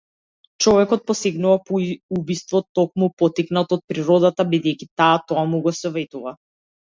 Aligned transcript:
Човекот 0.65 1.01
посегнува 1.09 1.57
по 1.67 1.77
убиство 2.21 2.61
токму 2.79 3.09
поттикнат 3.23 3.77
од 3.79 3.85
природата, 3.93 4.45
бидејќи 4.55 4.87
таа 5.03 5.21
тоа 5.33 5.43
му 5.53 5.61
го 5.67 5.75
советува. 5.81 6.35